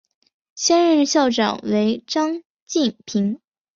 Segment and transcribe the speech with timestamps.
[0.55, 3.39] 现任校长为张晋平。